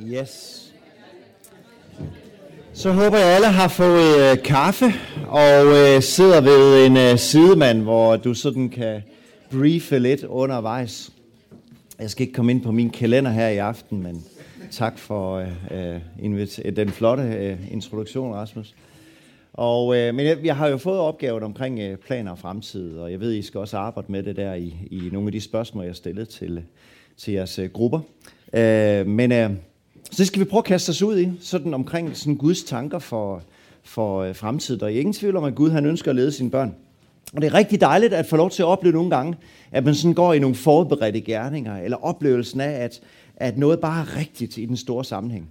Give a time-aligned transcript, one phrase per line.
[0.00, 0.72] Yes.
[2.72, 4.84] Så håber jeg, alle har fået øh, kaffe
[5.28, 9.02] og øh, sidder ved en øh, sidemand, hvor du sådan kan
[9.50, 11.10] briefe lidt undervejs.
[11.98, 14.24] Jeg skal ikke komme ind på min kalender her i aften, men
[14.70, 18.74] tak for øh, øh, øh, den flotte øh, introduktion, Rasmus.
[19.52, 23.12] Og, øh, men jeg, jeg har jo fået opgaven omkring øh, planer og fremtid, og
[23.12, 25.84] jeg ved, I skal også arbejde med det der i, i nogle af de spørgsmål,
[25.84, 26.62] jeg stillede til,
[27.16, 28.00] til jeres øh, grupper.
[28.52, 29.50] Øh, men øh,
[30.12, 32.98] så det skal vi prøve at kaste os ud i, sådan omkring sådan Guds tanker
[32.98, 33.42] for,
[33.82, 34.80] for øh, fremtiden.
[34.80, 36.74] Der er ingen tvivl om, at Gud han ønsker at lede sine børn.
[37.32, 39.34] Og det er rigtig dejligt at få lov til at opleve nogle gange,
[39.70, 43.00] at man sådan går i nogle forberedte gerninger, eller oplevelsen af, at,
[43.36, 45.48] at noget bare er rigtigt i den store sammenhæng.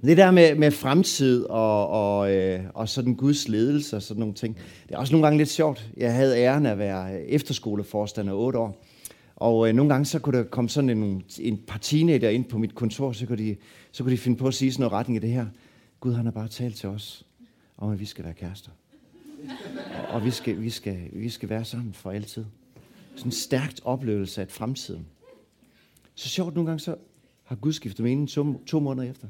[0.00, 4.20] Men det der med, med fremtid og, og, øh, og sådan Guds ledelse og sådan
[4.20, 4.56] nogle ting,
[4.88, 5.88] det er også nogle gange lidt sjovt.
[5.96, 8.84] Jeg havde æren af at være efterskoleforstander 8 år,
[9.40, 12.58] og øh, nogle gange så kunne der komme sådan en, en par teenager ind på
[12.58, 13.56] mit kontor, så kunne, de,
[13.92, 15.46] så kunne de finde på at sige sådan noget retning af det her.
[16.00, 17.26] Gud han har bare talt til os
[17.76, 18.70] om, at vi skal være kærester.
[19.48, 22.44] Og, og vi, skal, vi, skal, vi skal være sammen for altid.
[23.16, 25.06] Sådan en stærkt oplevelse af fremtiden.
[26.14, 26.96] Så sjovt nogle gange, så
[27.44, 29.28] har Gud skiftet mening to, to måneder efter.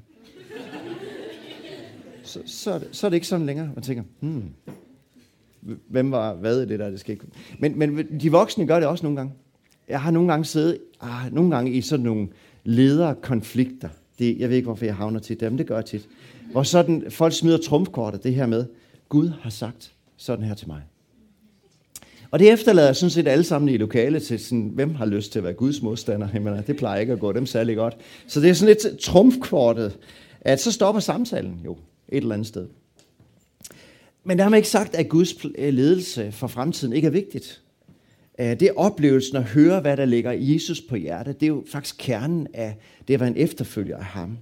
[2.23, 3.71] Så, så, er det, så er det ikke sådan længere.
[3.75, 4.55] Man tænker, hmm,
[5.89, 7.27] hvem var hvad i det der, det skal ikke.
[7.59, 9.33] Men, men de voksne gør det også nogle gange
[9.89, 12.29] jeg har nogle gange siddet ah, nogle gange i sådan nogle
[12.65, 13.89] lederkonflikter.
[14.19, 16.09] Det, jeg ved ikke, hvorfor jeg havner til dem, det gør jeg tit.
[16.53, 18.65] Hvor sådan, folk smider trumfkortet, det her med,
[19.09, 20.83] Gud har sagt sådan her til mig.
[22.31, 25.39] Og det efterlader sådan set alle sammen i lokalet til, sådan, hvem har lyst til
[25.39, 26.29] at være Guds modstander?
[26.35, 27.97] Jamen, det plejer ikke at gå dem særlig godt.
[28.27, 29.99] Så det er sådan lidt trumfkortet,
[30.41, 31.77] at så stopper samtalen jo
[32.09, 32.67] et eller andet sted.
[34.25, 37.63] Men der har man ikke sagt, at Guds ledelse for fremtiden ikke er vigtigt.
[38.39, 41.41] Øh, det er oplevelsen at høre, hvad der ligger Jesus på hjertet.
[41.41, 42.77] Det er jo faktisk kernen af
[43.09, 44.39] det at være en efterfølger af ham.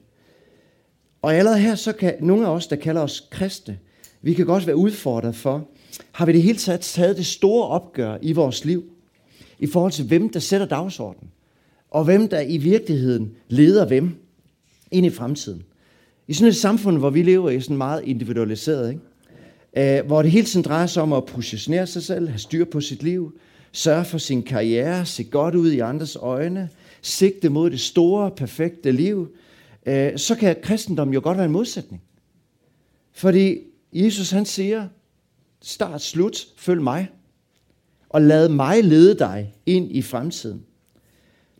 [1.23, 3.79] Og allerede her, så kan nogle af os, der kalder os kristne,
[4.23, 5.69] vi kan godt være udfordret for,
[6.13, 8.85] har vi det hele taget taget det store opgør i vores liv,
[9.59, 11.31] i forhold til hvem, der sætter dagsordenen,
[11.91, 14.15] og hvem, der i virkeligheden leder hvem
[14.91, 15.63] ind i fremtiden.
[16.29, 19.99] I sådan et samfund, hvor vi lever i sådan meget individualiseret, ikke?
[19.99, 22.81] Øh, hvor det hele tiden drejer sig om at positionere sig selv, have styr på
[22.81, 23.39] sit liv,
[23.73, 26.69] sørge for sin karriere, se godt ud i andres øjne,
[27.03, 29.29] sigte mod det store, perfekte liv,
[29.87, 32.03] øh, så kan kristendom jo godt være en modsætning.
[33.13, 33.59] Fordi
[33.93, 34.89] Jesus han siger,
[35.63, 37.09] start slut, følg mig,
[38.09, 40.63] og lad mig lede dig ind i fremtiden.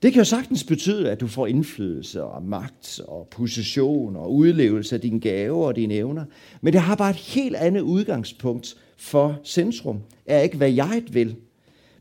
[0.03, 4.95] Det kan jo sagtens betyde, at du får indflydelse og magt og position og udlevelse
[4.95, 6.25] af dine gaver og dine evner.
[6.61, 10.01] Men det har bare et helt andet udgangspunkt for centrum.
[10.27, 11.37] Er ikke, hvad jeg vil,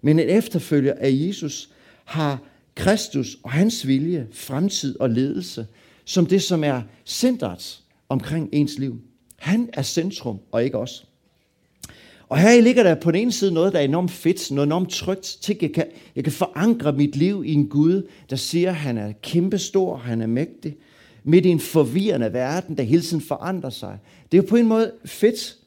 [0.05, 1.69] men en efterfølger af Jesus
[2.03, 2.39] har
[2.75, 5.67] Kristus og hans vilje, fremtid og ledelse,
[6.05, 7.79] som det, som er centret
[8.09, 9.01] omkring ens liv.
[9.35, 11.07] Han er centrum, og ikke os.
[12.29, 14.89] Og her ligger der på den ene side noget, der er enormt fedt, noget enormt
[14.89, 15.37] trygt.
[15.41, 15.85] Tænk, jeg kan,
[16.15, 20.21] jeg kan forankre mit liv i en Gud, der siger, at han er kæmpestor, han
[20.21, 20.75] er mægtig.
[21.23, 23.99] Midt i en forvirrende verden, der hele tiden forandrer sig.
[24.31, 25.57] Det er jo på en måde fedt,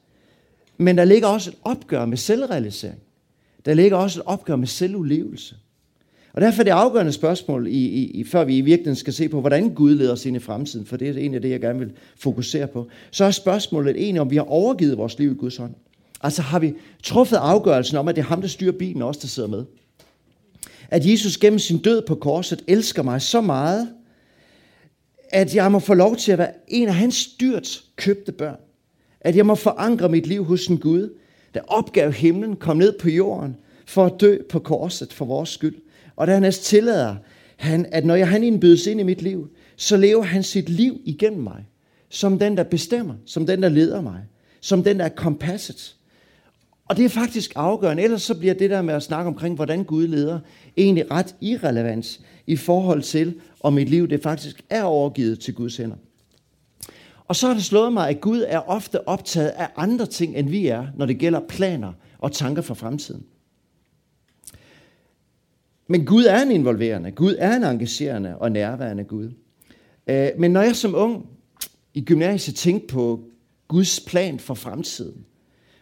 [0.77, 3.01] men der ligger også et opgør med selvrealisering.
[3.65, 5.57] Der ligger også et opgør med selvudlevelse.
[6.33, 9.29] Og derfor er det afgørende spørgsmål, i, i, i, før vi i virkeligheden skal se
[9.29, 11.61] på, hvordan Gud leder os ind i fremtiden, for det er egentlig af det, jeg
[11.61, 12.89] gerne vil fokusere på.
[13.11, 15.75] Så er spørgsmålet egentlig, om vi har overgivet vores liv i Guds hånd.
[16.21, 19.29] Altså har vi truffet afgørelsen om, at det er ham, der styrer bilen, også der
[19.29, 19.65] sidder med.
[20.91, 23.89] At Jesus gennem sin død på korset elsker mig så meget,
[25.31, 28.59] at jeg må få lov til at være en af hans dyrt købte børn.
[29.21, 31.11] At jeg må forankre mit liv hos en Gud,
[31.55, 35.77] der opgav himlen, kom ned på jorden for at dø på korset for vores skyld.
[36.17, 37.17] Og dernæst tillader
[37.57, 41.01] han, at når jeg, han indbydes ind i mit liv, så lever han sit liv
[41.05, 41.67] igennem mig.
[42.11, 44.21] Som den, der bestemmer, som den, der leder mig,
[44.61, 45.97] som den, der er kompasset.
[46.89, 49.85] Og det er faktisk afgørende, ellers så bliver det der med at snakke omkring, hvordan
[49.85, 50.41] Gud leder,
[50.77, 55.77] egentlig ret irrelevant i forhold til, om mit liv det faktisk er overgivet til Guds
[55.77, 55.97] hænder.
[57.29, 60.49] Og så har det slået mig, at Gud er ofte optaget af andre ting, end
[60.49, 63.25] vi er, når det gælder planer og tanker for fremtiden.
[65.87, 69.31] Men Gud er en involverende, Gud er en engagerende og nærværende Gud.
[70.07, 71.27] Øh, men når jeg som ung
[71.95, 73.25] i gymnasiet tænkte på
[73.69, 75.25] Guds plan for fremtiden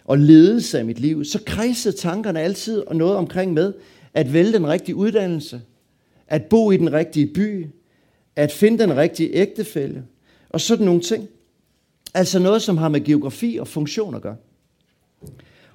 [0.05, 3.73] og ledelse af mit liv, så kredsede tankerne altid og noget omkring med
[4.15, 5.63] at vælge den rigtige uddannelse,
[6.29, 7.67] at bo i den rigtige by,
[8.37, 10.05] at finde den rigtige ægtefælle
[10.49, 11.29] og sådan nogle ting.
[12.17, 14.37] Altså noget, som har med geografi og funktion at gøre.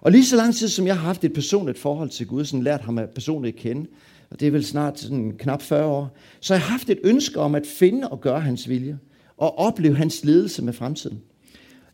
[0.02, 2.64] Og lige så lang tid, som jeg har haft et personligt forhold til Gud, sådan
[2.64, 3.88] lært ham at personligt kende,
[4.30, 7.40] og det er vel snart sådan knap 40 år, så har jeg haft et ønske
[7.40, 9.00] om at finde og gøre hans vilje,
[9.38, 11.22] og opleve hans ledelse med fremtiden.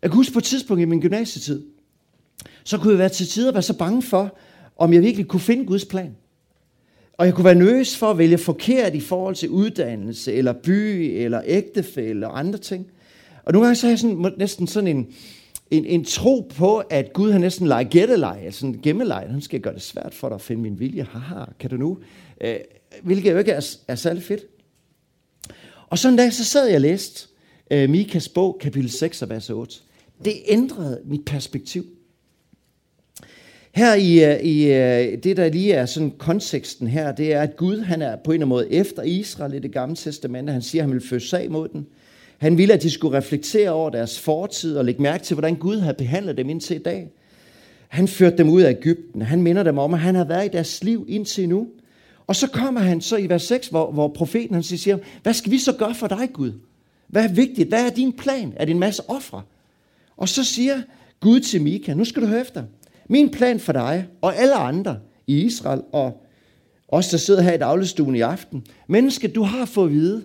[0.02, 1.64] Jeg kan huske på et tidspunkt i min gymnasietid,
[2.64, 4.38] så kunne jeg være til tider være så bange for,
[4.78, 6.16] om jeg virkelig kunne finde Guds plan.
[7.14, 11.12] Og jeg kunne være nervøs for at vælge forkert i forhold til uddannelse, eller by,
[11.24, 12.88] eller ægtefælle og andre ting.
[13.48, 15.08] Og nogle gange så har jeg sådan, næsten sådan en,
[15.72, 19.28] en, en tro på, at Gud har næsten leget gætteleg, altså en gemmeleg.
[19.30, 21.08] Han skal gøre det svært for dig at finde min vilje.
[21.12, 21.98] Haha, kan du nu?
[22.42, 22.56] Øh,
[23.04, 24.42] hvilket jo ikke er, er særlig fedt.
[25.88, 27.28] Og sådan en dag, så sad jeg og læste
[27.72, 29.76] øh, Mikas bog, kapitel 6, vers 8.
[30.26, 31.86] Det ændrede mit perspektiv.
[33.72, 37.58] Her i, øh, i øh, det, der lige er sådan konteksten her, det er, at
[37.58, 40.54] Gud han er på en eller anden måde efter Israel i det gamle testamente.
[40.54, 41.88] Han siger, at han vil føre sag mod den.
[42.38, 45.80] Han ville, at de skulle reflektere over deres fortid og lægge mærke til, hvordan Gud
[45.80, 47.10] havde behandlet dem indtil i dag.
[47.88, 49.22] Han førte dem ud af Ægypten.
[49.22, 51.68] Han minder dem om, at han har været i deres liv indtil nu.
[52.28, 55.52] Og så kommer han så i vers 6, hvor, hvor profeten han siger, hvad skal
[55.52, 56.52] vi så gøre for dig, Gud?
[57.08, 57.70] Hvad er vigtigt?
[57.70, 58.54] Hvad er din plan?
[58.56, 59.42] Er det en masse ofre?
[60.18, 60.82] Og så siger
[61.20, 62.64] Gud til Mika, nu skal du høre efter.
[63.10, 66.24] Min plan for dig og alle andre i Israel og
[66.88, 68.66] os, der sidder her i dagligstuen i aften.
[68.88, 70.24] Menneske, du har fået at vide,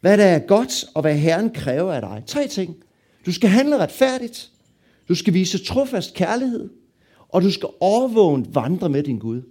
[0.00, 2.22] hvad der er godt og hvad Herren kræver af dig.
[2.26, 2.76] Tre ting.
[3.26, 4.50] Du skal handle retfærdigt.
[5.08, 6.68] Du skal vise trofast kærlighed.
[7.28, 9.42] Og du skal overvågent vandre med din Gud.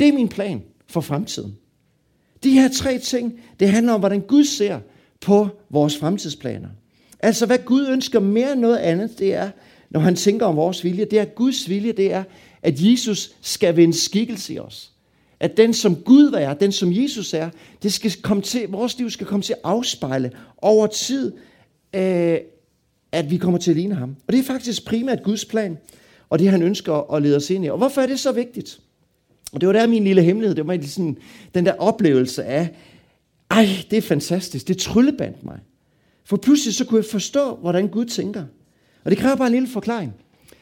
[0.00, 1.56] Det er min plan for fremtiden.
[2.42, 4.80] De her tre ting, det handler om, hvordan Gud ser
[5.20, 6.68] på vores fremtidsplaner.
[7.20, 9.50] Altså, hvad Gud ønsker mere end noget andet, det er,
[9.90, 12.24] når han tænker om vores vilje, det er Guds vilje, det er,
[12.62, 14.91] at Jesus skal vende skikkelse i os.
[15.42, 17.50] At den, som Gud er, den, som Jesus er,
[17.82, 21.32] det skal komme til, vores liv skal komme til at afspejle over tid,
[21.94, 22.38] øh,
[23.12, 24.16] at vi kommer til at ligne ham.
[24.26, 25.78] Og det er faktisk primært Guds plan,
[26.30, 27.68] og det han ønsker at lede os ind i.
[27.68, 28.80] Og hvorfor er det så vigtigt?
[29.52, 31.16] Og det var der min lille hemmelighed, det var sådan,
[31.54, 32.70] den der oplevelse af,
[33.50, 35.58] ej, det er fantastisk, det tryllebandt mig.
[36.24, 38.44] For pludselig så kunne jeg forstå, hvordan Gud tænker.
[39.04, 40.14] Og det kræver bare en lille forklaring.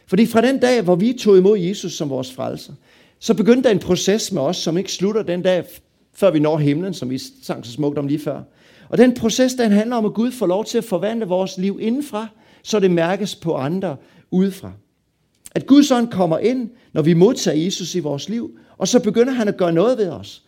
[0.06, 2.72] Fordi fra den dag, hvor vi tog imod Jesus som vores frelser,
[3.20, 5.64] så begyndte der en proces med os, som ikke slutter den dag,
[6.14, 8.42] før vi når himlen, som vi sang så smukt om lige før.
[8.88, 11.78] Og den proces, den handler om, at Gud får lov til at forvandle vores liv
[11.80, 12.28] indenfra,
[12.62, 13.96] så det mærkes på andre
[14.30, 14.72] udefra.
[15.54, 19.32] At Guds ånd kommer ind, når vi modtager Jesus i vores liv, og så begynder
[19.32, 20.42] han at gøre noget ved os.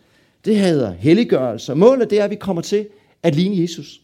[0.45, 2.87] Det hedder helliggørelse, og målet det er, at vi kommer til
[3.23, 4.01] at ligne Jesus.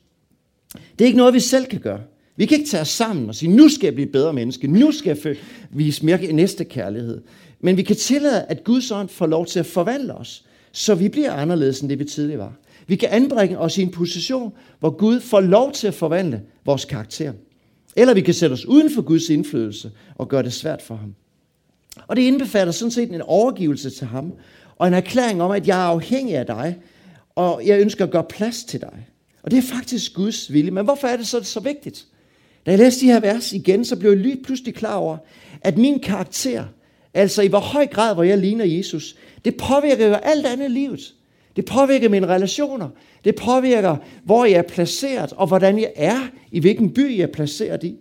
[0.74, 2.02] Det er ikke noget, vi selv kan gøre.
[2.36, 4.92] Vi kan ikke tage os sammen og sige, nu skal jeg blive bedre menneske, nu
[4.92, 5.36] skal jeg
[5.70, 7.22] vise mere næste kærlighed.
[7.62, 11.10] Men vi kan tillade, at Guds ånd får lov til at forvandle os, så vi
[11.10, 12.54] bliver anderledes, end det vi tidligere var.
[12.88, 16.86] Vi kan anbringe os i en position, hvor Gud får lov til at forvandle vores
[16.86, 17.34] karakter.
[17.96, 21.16] Eller vi kan sætte os uden for Guds indflydelse og gøre det svært for ham.
[22.08, 24.34] Og det indbefatter sådan set en overgivelse til ham,
[24.78, 26.78] og en erklæring om, at jeg er afhængig af dig,
[27.36, 29.08] og jeg ønsker at gøre plads til dig.
[29.44, 30.72] Og det er faktisk Guds vilje.
[30.72, 32.06] Men hvorfor er det så, så vigtigt?
[32.66, 35.18] Da jeg læste de her vers igen, så blev jeg lige pludselig klar over,
[35.62, 36.64] at min karakter,
[37.14, 39.16] altså i hvor høj grad, hvor jeg ligner Jesus,
[39.46, 41.14] det påvirker jo alt andet livet.
[41.56, 42.90] Det påvirker mine relationer.
[43.24, 46.20] Det påvirker, hvor jeg er placeret, og hvordan jeg er,
[46.52, 47.96] i hvilken by jeg er placeret i.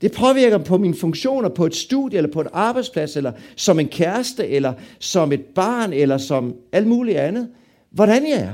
[0.00, 3.88] Det påvirker på mine funktioner på et studie, eller på en arbejdsplads, eller som en
[3.88, 7.48] kæreste, eller som et barn, eller som alt muligt andet.
[7.90, 8.52] Hvordan jeg er.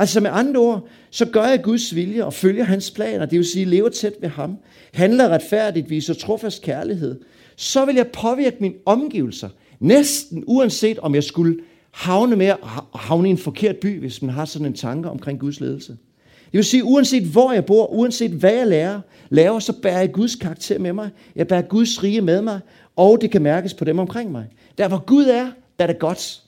[0.00, 3.46] Altså med andre ord, så gør jeg Guds vilje og følger hans planer, det vil
[3.46, 4.58] sige lever tæt ved ham,
[4.94, 7.20] handler retfærdigt, viser trofast kærlighed,
[7.56, 9.48] så vil jeg påvirke mine omgivelser,
[9.80, 11.58] næsten uanset om jeg skulle
[11.90, 12.58] havne med at
[12.94, 15.92] havne i en forkert by, hvis man har sådan en tanke omkring Guds ledelse.
[16.22, 20.12] Det vil sige, uanset hvor jeg bor, uanset hvad jeg lærer, laver, så bærer jeg
[20.12, 21.10] Guds karakter med mig.
[21.36, 22.60] Jeg bærer Guds rige med mig,
[22.96, 24.46] og det kan mærkes på dem omkring mig.
[24.78, 26.42] Der hvor Gud er, der er det godt.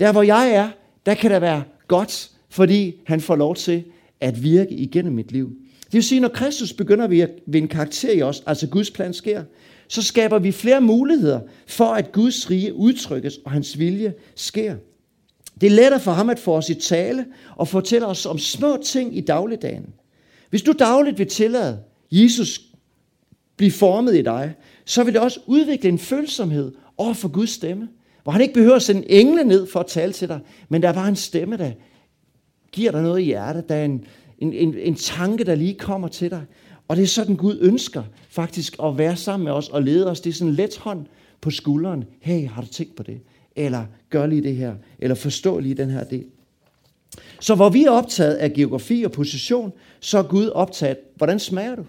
[0.00, 0.68] Der hvor jeg er,
[1.06, 3.84] der kan der være godt, fordi han får lov til
[4.20, 5.52] at virke igennem mit liv.
[5.84, 9.44] Det vil sige, når Kristus begynder at vinde karakter i os, altså Guds plan sker,
[9.88, 14.76] så skaber vi flere muligheder for, at Guds rige udtrykkes, og hans vilje sker.
[15.60, 17.26] Det er lettere for ham at få os i tale
[17.56, 19.86] og fortælle os om små ting i dagligdagen.
[20.50, 21.78] Hvis du dagligt vil tillade
[22.12, 22.60] Jesus
[23.56, 27.88] blive formet i dig, så vil det også udvikle en følsomhed over for Guds stemme.
[28.22, 30.88] Hvor han ikke behøver at sende engle ned for at tale til dig, men der
[30.88, 31.72] er bare en stemme, der
[32.72, 33.68] giver dig noget i hjertet.
[33.68, 34.04] Der er en,
[34.38, 36.44] en, en, en tanke, der lige kommer til dig.
[36.88, 40.20] Og det er sådan, Gud ønsker faktisk at være sammen med os og lede os.
[40.20, 41.06] Det er sådan en let hånd
[41.40, 42.04] på skulderen.
[42.20, 43.20] Hey, har du tænkt på det?
[43.56, 44.74] Eller gør lige det her.
[44.98, 46.24] Eller forstå lige den her del.
[47.40, 51.74] Så hvor vi er optaget af geografi og position, så er Gud optaget, hvordan smager
[51.76, 51.84] du?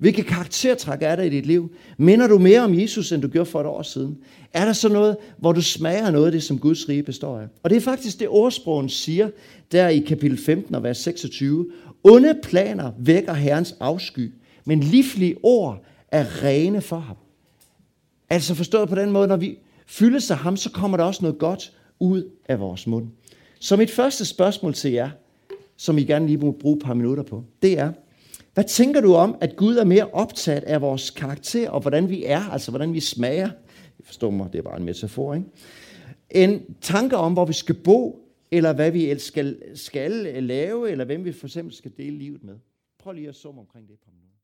[0.00, 1.72] Hvilke karaktertræk er der i dit liv?
[1.98, 4.18] Minder du mere om Jesus, end du gjorde for et år siden?
[4.52, 7.46] Er der så noget, hvor du smager noget af det, som Guds rige består af?
[7.62, 9.30] Og det er faktisk det ordsprogen siger,
[9.72, 11.66] der i kapitel 15 og vers 26.
[12.04, 14.32] Onde planer vækker Herrens afsky,
[14.64, 17.16] men livlige ord er rene for ham.
[18.30, 21.38] Altså forstået på den måde, når vi fyldes af ham, så kommer der også noget
[21.38, 23.06] godt ud af vores mund.
[23.58, 25.10] Så mit første spørgsmål til jer,
[25.76, 27.92] som I gerne lige må bruge et par minutter på, det er,
[28.54, 32.24] hvad tænker du om, at Gud er mere optaget af vores karakter, og hvordan vi
[32.24, 33.50] er, altså hvordan vi smager?
[33.98, 35.46] Jeg forstår mig, det er bare en metafor, ikke?
[36.30, 41.04] En tanke om, hvor vi skal bo, eller hvad vi skal, skal øh, lave, eller
[41.04, 42.58] hvem vi for eksempel skal dele livet med.
[42.98, 44.36] Prøv lige at summe omkring det på minutter.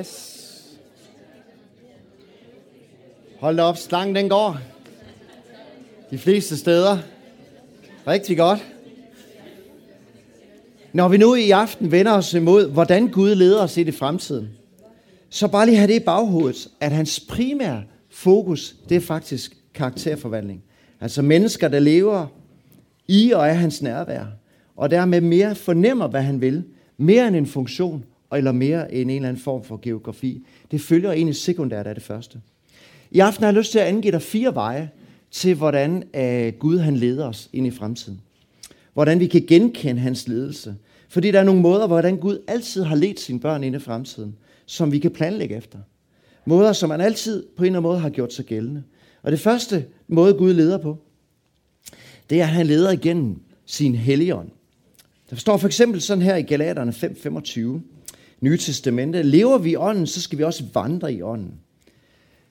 [0.00, 0.52] Yes.
[3.38, 4.58] Hold da op, slangen den går.
[6.10, 6.98] De fleste steder.
[8.06, 8.75] Rigtig godt.
[10.92, 14.48] Når vi nu i aften vender os imod, hvordan Gud leder os i det fremtiden,
[15.30, 20.62] så bare lige have det i baghovedet, at hans primære fokus, det er faktisk karakterforvandling.
[21.00, 22.26] Altså mennesker, der lever
[23.08, 24.24] i og af hans nærvær,
[24.76, 26.64] og dermed mere fornemmer, hvad han vil,
[26.96, 30.46] mere end en funktion, eller mere end en eller anden form for geografi.
[30.70, 32.40] Det følger egentlig sekundært af det første.
[33.10, 34.90] I aften har jeg lyst til at angive dig fire veje
[35.30, 38.20] til, hvordan øh, Gud han leder os ind i fremtiden.
[38.96, 40.74] Hvordan vi kan genkende hans ledelse.
[41.08, 44.36] Fordi der er nogle måder, hvordan Gud altid har ledt sine børn ind i fremtiden,
[44.66, 45.78] som vi kan planlægge efter.
[46.46, 48.82] Måder, som han altid på en eller anden måde har gjort sig gældende.
[49.22, 50.98] Og det første måde, Gud leder på,
[52.30, 54.48] det er, at han leder igennem sin helligånd.
[55.30, 57.60] Der står for eksempel sådan her i Galaterne 5:25,
[58.40, 59.22] Nye Testamente.
[59.22, 61.54] Lever vi i ånden, så skal vi også vandre i ånden.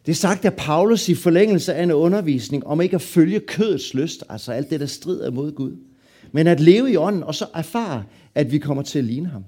[0.06, 3.94] Det er sagt af Paulus i forlængelse af en undervisning om ikke at følge kødets
[3.94, 5.76] lyst, altså alt det, der strider mod Gud,
[6.36, 8.04] men at leve i ånden og så erfare,
[8.36, 9.44] at vi kommer til at ligne ham.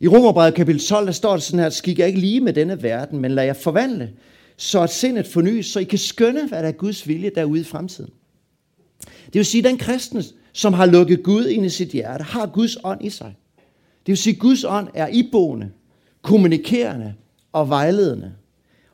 [0.00, 3.18] I Romerbrevet kapitel 12, der står det sådan her, skik ikke lige med denne verden,
[3.18, 4.12] men lad jer forvandle,
[4.56, 7.64] så at sindet fornyes, så I kan skønne, hvad der er Guds vilje derude i
[7.64, 8.10] fremtiden.
[9.26, 12.46] Det vil sige, at den kristne, som har lukket Gud ind i sit hjerte, har
[12.46, 13.34] Guds ånd i sig.
[14.06, 15.70] Det vil sige, at Guds ånd er iboende,
[16.22, 17.14] kommunikerende
[17.52, 18.32] og vejledende.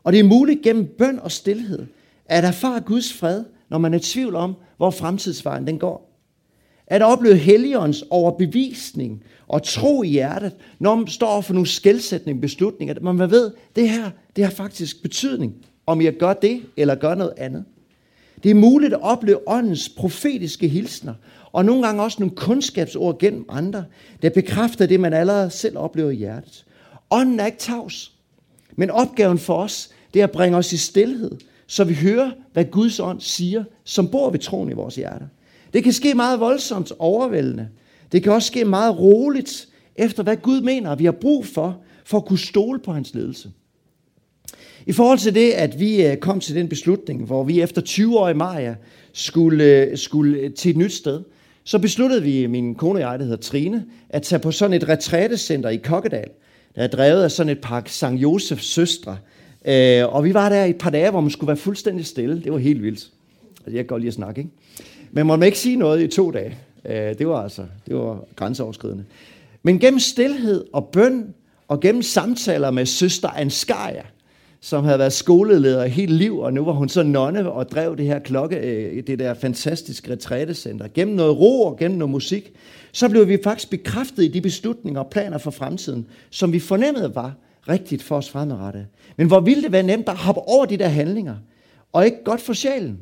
[0.05, 1.87] Og det er muligt gennem bøn og stillhed
[2.27, 6.14] at erfare Guds fred, når man er i tvivl om, hvor fremtidsvejen den går.
[6.87, 13.01] At opleve Helligåndens overbevisning og tro i hjertet, når man står for nogle skældsætning beslutninger.
[13.01, 15.55] Man ved, det her det har faktisk betydning,
[15.87, 17.65] om jeg gør det eller gør noget andet.
[18.43, 21.15] Det er muligt at opleve åndens profetiske hilsner,
[21.53, 23.85] og nogle gange også nogle kundskabsord gennem andre,
[24.23, 26.65] der bekræfter det, man allerede selv oplever i hjertet.
[27.11, 28.13] Ånden er ikke tavs,
[28.77, 31.31] men opgaven for os, det er at bringe os i stillhed,
[31.67, 35.27] så vi hører, hvad Guds ånd siger, som bor ved troen i vores hjerter.
[35.75, 37.69] Det kan ske meget voldsomt overvældende.
[38.13, 42.19] Det kan også ske meget roligt, efter hvad Gud mener, vi har brug for, for
[42.19, 43.51] at kunne stole på hans ledelse.
[44.87, 48.19] I forhold til det, at vi øh, kom til den beslutning, hvor vi efter 20
[48.19, 48.75] år i Maja
[49.13, 51.21] skulle, øh, skulle til et nyt sted,
[51.65, 54.89] så besluttede vi, min kone og jeg, der hedder Trine, at tage på sådan et
[54.89, 56.29] retrætecenter i Kokkedal,
[56.75, 59.17] der er drevet af sådan et par Sankt Josefs søstre.
[59.67, 62.43] Øh, og vi var der i et par dage, hvor man skulle være fuldstændig stille.
[62.45, 63.11] Det var helt vildt.
[63.59, 64.51] Altså, jeg kan godt lide at snakke, ikke?
[65.15, 66.59] Men man må ikke sige noget i to dage.
[66.85, 69.05] Øh, det var altså det var grænseoverskridende.
[69.63, 71.35] Men gennem stillhed og bøn,
[71.69, 74.03] og gennem samtaler med søster Anskaria,
[74.61, 78.07] som havde været skoleleder hele liv, og nu var hun så nonne og drev det
[78.07, 80.89] her klokke, øh, det der fantastiske retrætecenter.
[80.95, 82.53] Gennem noget ro og gennem noget musik,
[82.93, 87.15] så blev vi faktisk bekræftet i de beslutninger og planer for fremtiden, som vi fornemmede
[87.15, 87.35] var
[87.69, 88.87] rigtigt for os fremadrettet.
[89.17, 91.37] Men hvor ville det være nemt at hoppe over de der handlinger,
[91.93, 92.99] og ikke godt for sjælen.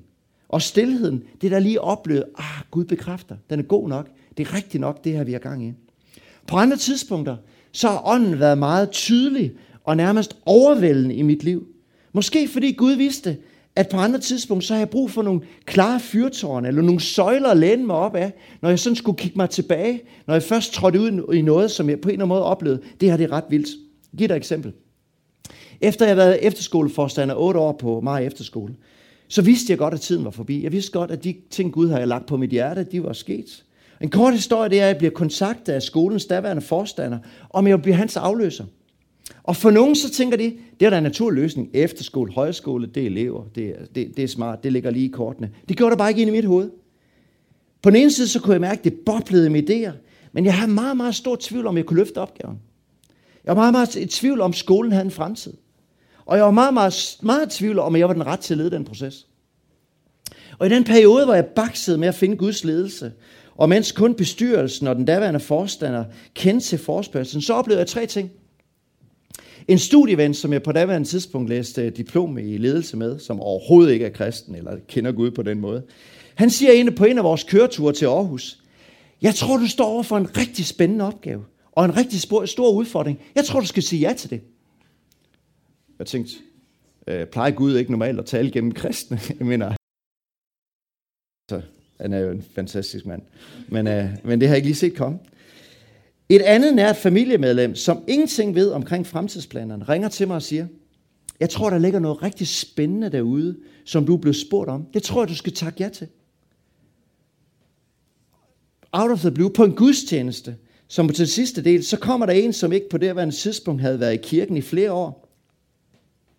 [0.53, 4.55] Og stillheden, det der lige oplevet, ah, Gud bekræfter, den er god nok, det er
[4.55, 5.73] rigtigt nok, det her vi har gang i.
[6.47, 7.37] På andre tidspunkter,
[7.73, 9.53] så har ånden været meget tydelig
[9.85, 11.67] og nærmest overvældende i mit liv.
[12.13, 13.37] Måske fordi Gud vidste,
[13.77, 17.49] at på andre tidspunkter, så har jeg brug for nogle klare fyrtårne, eller nogle søjler
[17.49, 20.73] at læne mig op af, når jeg sådan skulle kigge mig tilbage, når jeg først
[20.73, 22.83] trådte ud i noget, som jeg på en eller anden måde oplevede.
[23.01, 23.69] Det her det er ret vildt.
[24.19, 24.73] Giv dig et eksempel.
[25.81, 28.75] Efter jeg havde været efterskoleforstander 8 år på Maja Efterskole,
[29.33, 30.63] så vidste jeg godt, at tiden var forbi.
[30.63, 33.65] Jeg vidste godt, at de ting, Gud havde lagt på mit hjerte, de var sket.
[34.01, 37.19] En kort historie, det er, at jeg bliver kontaktet af skolens daværende forstander,
[37.51, 38.65] om jeg vil blive hans afløser.
[39.43, 41.71] Og for nogen så tænker de, det er da en naturlig løsning.
[41.75, 45.09] Efterskole, højskole, det er elever, det er, det, det er smart, det ligger lige i
[45.09, 45.51] kortene.
[45.69, 46.71] Det gjorde der bare ikke ind i mit hoved.
[47.83, 49.93] På den ene side så kunne jeg mærke, at det boblede med idéer,
[50.33, 52.59] men jeg havde meget, meget stor tvivl om, jeg kunne løfte opgaven.
[53.45, 55.53] Jeg var meget, meget i tvivl om, skolen havde en fremtid.
[56.27, 58.55] Og jeg var meget, meget, meget i tvivl om, at jeg var den ret til
[58.55, 59.27] at lede den proces.
[60.59, 63.13] Og i den periode, hvor jeg baksede med at finde Guds ledelse,
[63.57, 68.07] Og mens kun bestyrelsen og den daværende forstander kendte til forspørgelsen, så oplevede jeg tre
[68.07, 68.31] ting.
[69.69, 74.05] En studieven, som jeg på daværende tidspunkt læste diplom i ledelse med, som overhovedet ikke
[74.05, 75.83] er kristen eller kender Gud på den måde.
[76.35, 78.59] Han siger inde på en af vores køreture til Aarhus,
[79.23, 83.19] jeg tror, du står over for en rigtig spændende opgave og en rigtig stor udfordring.
[83.35, 84.41] Jeg tror, du skal sige ja til det.
[86.03, 86.33] Jeg tænkte,
[87.07, 89.21] øh, plejer Gud ikke normalt at tale gennem kristne?
[89.39, 89.77] Jeg mener,
[91.51, 91.63] så
[92.01, 93.23] han er jo en fantastisk mand.
[93.69, 95.19] Men, øh, men det har jeg ikke lige set komme.
[96.29, 100.67] Et andet nært familiemedlem, som ingenting ved omkring fremtidsplanerne, ringer til mig og siger,
[101.41, 104.87] jeg tror, der ligger noget rigtig spændende derude, som du er blevet spurgt om.
[104.95, 106.09] Det tror jeg, du skal takke ja til.
[108.93, 110.57] Out of the blue, på en gudstjeneste,
[110.89, 114.01] som til sidste del, så kommer der en, som ikke på det her tidspunkt havde
[114.01, 115.23] været i kirken i flere år.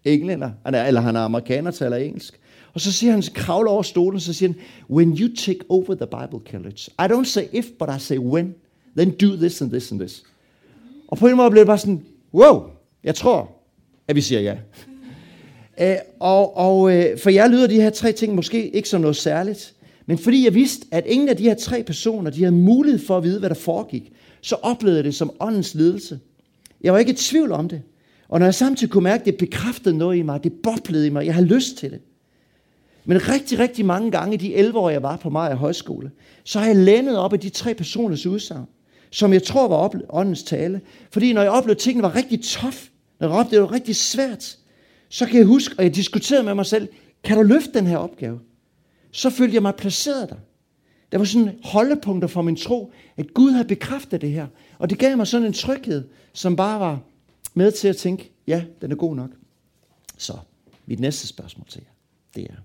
[0.05, 2.39] Englænder, eller han er amerikaner, taler engelsk.
[2.73, 6.07] Og så siger han, kravler over stolen, så siger han, when you take over the
[6.07, 8.55] Bible college, I don't say if, but I say when,
[8.97, 10.23] then do this and this and this.
[11.07, 12.63] Og på en måde blev det bare sådan, wow,
[13.03, 13.51] jeg tror,
[14.07, 14.57] at vi siger ja.
[15.79, 19.15] Æ, og, og øh, for jeg lyder de her tre ting måske ikke som noget
[19.15, 19.73] særligt,
[20.05, 23.17] men fordi jeg vidste, at ingen af de her tre personer, de havde mulighed for
[23.17, 26.19] at vide, hvad der foregik, så oplevede jeg det som åndens ledelse.
[26.81, 27.81] Jeg var ikke i tvivl om det.
[28.33, 31.09] Og når jeg samtidig kunne mærke, at det bekræftede noget i mig, det boblede i
[31.09, 31.99] mig, jeg har lyst til det.
[33.05, 36.11] Men rigtig, rigtig mange gange i de 11 år, jeg var på mig højskole,
[36.43, 38.65] så har jeg lænet op af de tre personers udsagn,
[39.11, 40.81] som jeg tror var åndens tale.
[41.11, 42.87] Fordi når jeg oplevede, at tingene var rigtig tof,
[43.19, 44.57] når jeg oplevede, det var rigtig svært,
[45.09, 46.87] så kan jeg huske, og jeg diskuterede med mig selv,
[47.23, 48.39] kan du løfte den her opgave?
[49.11, 50.37] Så følte jeg mig placeret der.
[51.11, 54.47] Der var sådan holdepunkter for min tro, at Gud havde bekræftet det her.
[54.79, 56.99] Og det gav mig sådan en tryghed, som bare var
[57.53, 59.29] med til at tænke, ja, den er god nok.
[60.17, 60.39] Så,
[60.85, 61.91] mit næste spørgsmål til jer,
[62.35, 62.55] det er,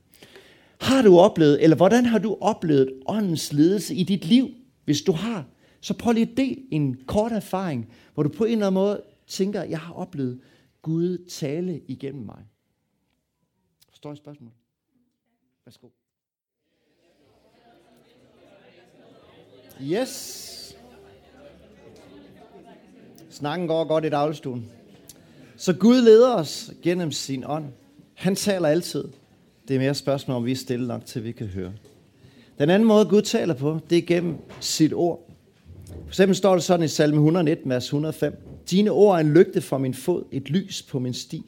[0.80, 4.48] har du oplevet, eller hvordan har du oplevet åndens ledelse i dit liv?
[4.84, 5.44] Hvis du har,
[5.80, 9.02] så prøv lige at del en kort erfaring, hvor du på en eller anden måde
[9.26, 10.40] tænker, jeg har oplevet
[10.82, 12.44] Gud tale igennem mig.
[13.88, 14.54] Forstår I spørgsmålet?
[15.64, 15.88] Værsgo.
[19.82, 20.76] Yes.
[23.30, 24.77] Snakken går godt i dagligstuen.
[25.60, 27.64] Så Gud leder os gennem sin ånd.
[28.14, 29.04] Han taler altid.
[29.68, 31.72] Det er mere spørgsmål, om vi er stille nok til, vi kan høre.
[32.58, 35.30] Den anden måde, Gud taler på, det er gennem sit ord.
[35.86, 38.36] For eksempel står det sådan i salme 119, vers 105.
[38.70, 41.44] Dine ord er en lygte for min fod, et lys på min sti.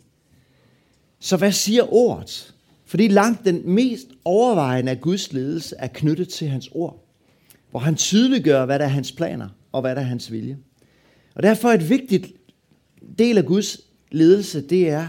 [1.21, 2.55] Så hvad siger ordet?
[2.85, 7.05] Fordi langt den mest overvejende af Guds ledelse er knyttet til hans ord.
[7.71, 10.59] Hvor han tydeliggør, hvad der er hans planer, og hvad der er hans vilje.
[11.35, 12.27] Og derfor er et vigtigt
[13.19, 15.07] del af Guds ledelse, det er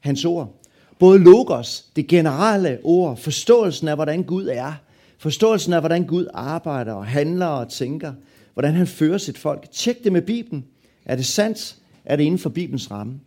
[0.00, 0.60] hans ord.
[0.98, 4.72] Både logos, det generelle ord, forståelsen af, hvordan Gud er,
[5.18, 8.12] forståelsen af, hvordan Gud arbejder og handler og tænker,
[8.52, 9.66] hvordan han fører sit folk.
[9.72, 10.64] Tjek det med Bibelen.
[11.04, 11.76] Er det sandt?
[12.04, 13.20] Er det inden for Bibelens ramme?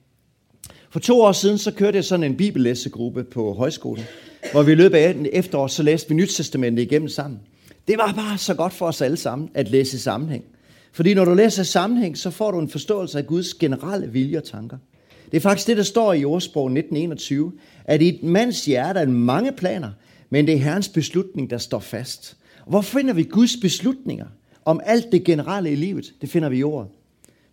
[0.90, 4.04] For to år siden, så kørte jeg sådan en bibellæsegruppe på højskolen,
[4.52, 7.40] hvor vi i løbet af efterår, så læste vi Nyt Testamentet igennem sammen.
[7.88, 10.44] Det var bare så godt for os alle sammen at læse i sammenhæng.
[10.92, 14.38] Fordi når du læser i sammenhæng, så får du en forståelse af Guds generelle vilje
[14.38, 14.78] og tanker.
[15.32, 17.52] Det er faktisk det, der står i ordsprog 1921,
[17.86, 19.90] at i et mands hjerte er mange planer,
[20.30, 22.38] men det er Herrens beslutning, der står fast.
[22.68, 24.28] Hvor finder vi Guds beslutninger
[24.66, 26.14] om alt det generelle i livet?
[26.22, 26.90] Det finder vi i ordet.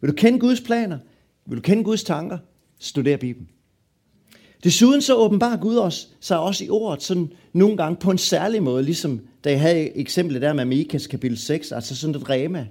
[0.00, 0.98] Vil du kende Guds planer?
[1.46, 2.38] Vil du kende Guds tanker?
[2.78, 3.48] Studer Bibelen.
[4.64, 8.62] Desuden så åbenbarer Gud os, sig også i ordet sådan nogle gange på en særlig
[8.62, 12.66] måde, ligesom da jeg havde eksemplet der med Mikas kapitel 6, altså sådan et rema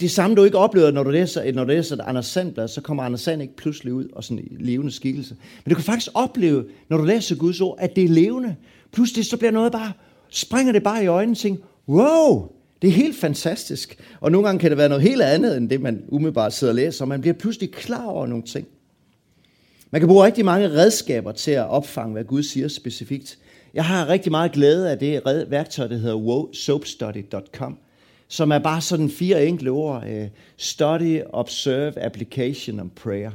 [0.00, 3.02] det samme du ikke oplever, når du læser, når du læser Anders Sandblad, så kommer
[3.02, 5.36] Anders Sand ikke pludselig ud og sådan en levende skikkelse.
[5.64, 8.56] Men du kan faktisk opleve, når du læser Guds ord, at det er levende.
[8.92, 9.92] Pludselig så bliver noget bare,
[10.28, 12.48] springer det bare i øjnene og tænker, wow,
[12.82, 13.98] det er helt fantastisk.
[14.20, 16.76] Og nogle gange kan det være noget helt andet, end det man umiddelbart sidder og
[16.76, 18.66] læser, og man bliver pludselig klar over nogle ting.
[19.90, 23.38] Man kan bruge rigtig mange redskaber til at opfange, hvad Gud siger specifikt.
[23.74, 27.78] Jeg har rigtig meget glæde af det værktøj, der hedder soapstudy.com
[28.32, 30.04] som er bare sådan fire enkle ord.
[30.08, 33.30] Øh, study, observe, application and prayer.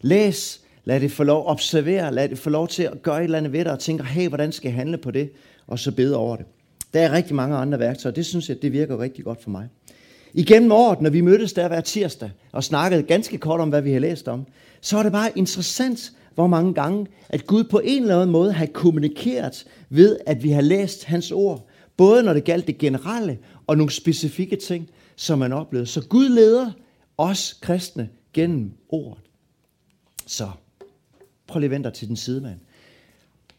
[0.00, 3.38] Læs, lad det få lov, observere, lad det få lov til at gøre et eller
[3.38, 5.30] andet ved dig, og tænke, hey, hvordan skal jeg handle på det,
[5.66, 6.46] og så bede over det.
[6.94, 9.68] Der er rigtig mange andre værktøjer, det synes jeg, det virker rigtig godt for mig.
[10.34, 13.92] Igennem året, når vi mødtes der hver tirsdag, og snakkede ganske kort om, hvad vi
[13.92, 14.46] har læst om,
[14.80, 18.52] så var det bare interessant, hvor mange gange, at Gud på en eller anden måde
[18.52, 21.66] har kommunikeret ved, at vi har læst hans ord.
[21.96, 23.38] Både når det galt det generelle,
[23.70, 25.86] og nogle specifikke ting, som man oplevede.
[25.86, 26.72] Så Gud leder
[27.18, 29.24] os kristne gennem ordet.
[30.26, 30.50] Så
[31.46, 32.60] prøv lige at vente til den side, mand.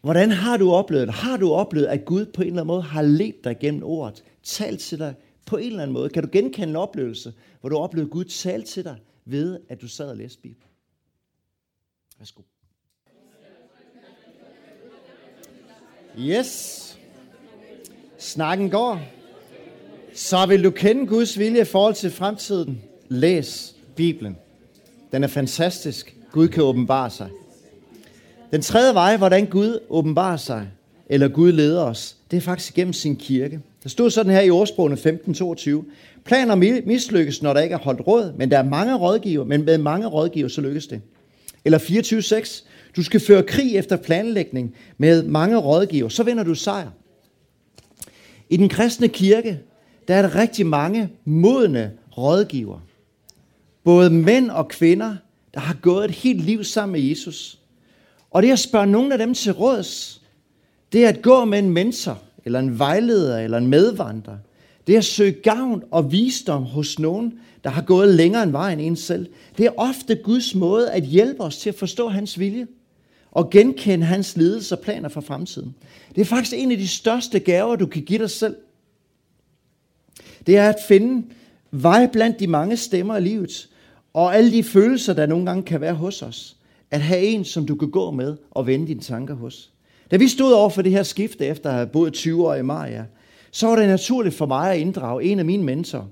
[0.00, 1.14] Hvordan har du oplevet det?
[1.14, 4.24] Har du oplevet, at Gud på en eller anden måde har ledt dig gennem ordet,
[4.42, 5.14] talt til dig
[5.46, 6.08] på en eller anden måde?
[6.08, 9.88] Kan du genkende en oplevelse, hvor du oplevede Gud tale til dig ved, at du
[9.88, 10.70] sad og læste Bibelen?
[12.18, 12.42] Værsgo.
[16.18, 16.98] Yes.
[18.18, 19.21] Snakken går.
[20.14, 22.82] Så vil du kende Guds vilje i forhold til fremtiden.
[23.08, 24.36] Læs Bibelen.
[25.12, 26.16] Den er fantastisk.
[26.32, 27.28] Gud kan åbenbare sig.
[28.52, 30.68] Den tredje vej, hvordan Gud åbenbarer sig,
[31.08, 33.60] eller Gud leder os, det er faktisk gennem sin kirke.
[33.82, 35.84] Der stod sådan her i ordsprogene 15.22.
[36.24, 36.54] Planer
[36.86, 40.06] mislykkes, når der ikke er holdt råd, men der er mange rådgiver, men med mange
[40.06, 41.00] rådgiver, så lykkes det.
[41.64, 42.64] Eller 24.6.
[42.96, 46.90] Du skal føre krig efter planlægning med mange rådgiver, så vinder du sejr.
[48.48, 49.60] I den kristne kirke,
[50.08, 52.78] der er der rigtig mange modne rådgiver.
[53.84, 55.16] Både mænd og kvinder,
[55.54, 57.58] der har gået et helt liv sammen med Jesus.
[58.30, 60.22] Og det at spørge nogen af dem til råds,
[60.92, 64.36] det er at gå med en mentor, eller en vejleder, eller en medvandrer.
[64.86, 68.80] Det er at søge gavn og visdom hos nogen, der har gået længere end vejen
[68.80, 69.26] en selv.
[69.58, 72.66] Det er ofte Guds måde at hjælpe os til at forstå hans vilje
[73.30, 75.74] og genkende hans ledelse og planer for fremtiden.
[76.14, 78.56] Det er faktisk en af de største gaver, du kan give dig selv.
[80.46, 81.26] Det er at finde
[81.70, 83.68] vej blandt de mange stemmer i livet,
[84.14, 86.56] og alle de følelser, der nogle gange kan være hos os.
[86.90, 89.70] At have en, som du kan gå med og vende dine tanker hos.
[90.10, 92.62] Da vi stod over for det her skifte, efter at have boet 20 år i
[92.62, 93.04] Maja,
[93.50, 96.04] så var det naturligt for mig at inddrage en af mine mentorer.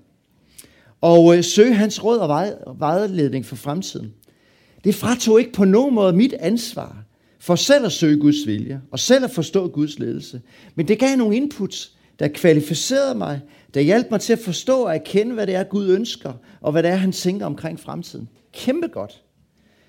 [1.00, 4.14] Og øh, søge hans råd og vejledning for fremtiden.
[4.84, 7.04] Det fratog ikke på nogen måde mit ansvar
[7.38, 10.40] for selv at søge Guds vilje, og selv at forstå Guds ledelse.
[10.74, 13.40] Men det gav nogle inputs, der kvalificerede mig,
[13.74, 16.82] der hjalp mig til at forstå og erkende, hvad det er, Gud ønsker, og hvad
[16.82, 18.28] det er, han tænker omkring fremtiden.
[18.52, 19.22] Kæmpe godt.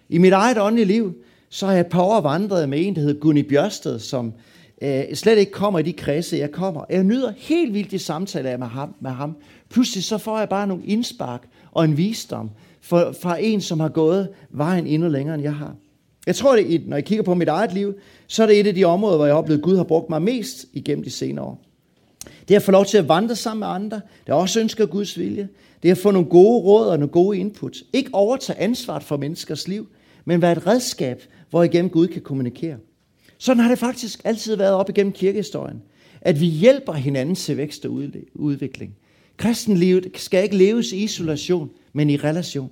[0.10, 1.14] I mit eget åndelige liv,
[1.50, 4.34] så har jeg et par år vandret med en, der hedder Gunni Bjørsted, som
[4.82, 6.86] øh, slet ikke kommer i de kredse, jeg kommer.
[6.90, 9.36] Jeg nyder helt vildt de samtaler med ham, med ham.
[9.70, 12.50] Pludselig så får jeg bare nogle indspark og en visdom
[12.82, 15.76] for, fra en, som har gået vejen endnu længere, end jeg har.
[16.28, 17.94] Jeg tror, det, når jeg kigger på mit eget liv,
[18.28, 20.10] så er det et af de områder, hvor jeg har oplevet, at Gud har brugt
[20.10, 21.71] mig mest igennem de senere år.
[22.48, 25.20] Det er at få lov til at vandre sammen med andre, der også ønsker Guds
[25.20, 25.50] vilje.
[25.84, 27.78] Det er at få nogle gode råd og nogle gode input.
[27.94, 29.88] Ikke overtage ansvaret for menneskers liv,
[30.26, 32.78] men være et redskab, hvor igennem Gud kan kommunikere.
[33.38, 35.82] Sådan har det faktisk altid været op igennem kirkehistorien.
[36.22, 37.92] At vi hjælper hinanden til vækst og
[38.34, 38.96] udvikling.
[39.38, 42.72] Kristenlivet skal ikke leves i isolation, men i relation.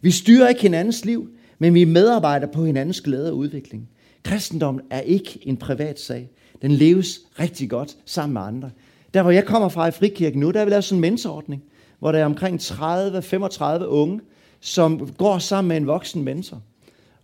[0.00, 3.88] Vi styrer ikke hinandens liv, men vi medarbejder på hinandens glæde og udvikling.
[4.22, 6.30] Kristendommen er ikke en privat sag.
[6.62, 8.70] Den leves rigtig godt sammen med andre.
[9.14, 11.62] Der hvor jeg kommer fra i Frikirken nu, der er vi lavet sådan en mentorordning,
[11.98, 14.20] hvor der er omkring 30-35 unge,
[14.60, 16.60] som går sammen med en voksen mentor.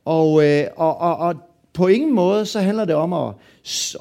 [0.05, 1.35] Og, øh, og, og, og
[1.73, 3.35] på ingen måde så handler det om at,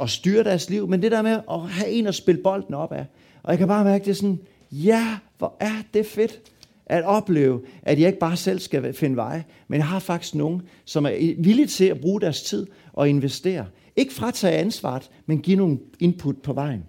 [0.02, 2.92] at styre deres liv, men det der med at have en at spille bolden op
[2.92, 3.06] af.
[3.44, 4.40] Og jeg kan bare mærke, det er sådan,
[4.72, 6.40] ja, hvor er det fedt
[6.86, 10.62] at opleve, at jeg ikke bare selv skal finde vej, men jeg har faktisk nogen,
[10.86, 13.66] som er villige til at bruge deres tid og investere.
[13.96, 16.86] Ikke fratage ansvaret, men give nogle input på vejen.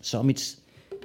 [0.00, 0.58] Så mit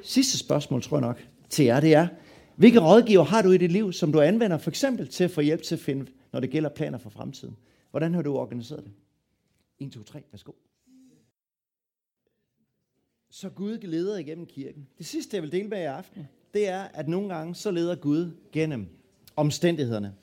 [0.03, 2.07] sidste spørgsmål, tror jeg nok, til jer, det er,
[2.55, 5.41] hvilke rådgiver har du i dit liv, som du anvender for eksempel til at få
[5.41, 7.55] hjælp til at finde, når det gælder planer for fremtiden?
[7.91, 8.91] Hvordan har du organiseret det?
[9.79, 10.51] 1, 2, 3, værsgo.
[13.29, 14.87] Så Gud leder igennem kirken.
[14.97, 17.71] Det sidste, jeg vil dele med jer i aften, det er, at nogle gange så
[17.71, 18.87] leder Gud gennem
[19.35, 20.15] omstændighederne.